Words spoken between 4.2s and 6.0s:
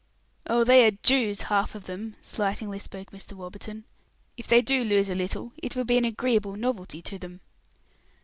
"If they do lose a little, it will be